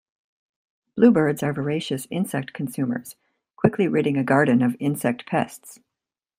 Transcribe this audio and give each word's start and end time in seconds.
Bluebirds 0.95 1.43
are 1.43 1.53
voracious 1.53 2.07
insect 2.09 2.53
consumers, 2.53 3.15
quickly 3.55 3.87
ridding 3.87 4.17
a 4.17 4.23
garden 4.23 4.63
of 4.63 4.75
insect 4.79 5.27
pests. 5.27 5.79